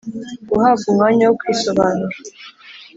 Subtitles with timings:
[0.49, 2.17] guhabwa umwanya wo kwisobanura